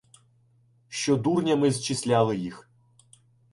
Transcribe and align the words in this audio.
Що 0.87 1.17
дурнями 1.17 1.71
зчисляли 1.71 2.37
їх 2.37 2.69